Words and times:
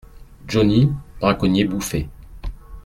Johny, 0.47 0.91
braconnier 1.19 1.63
Bouffé. 1.65 2.09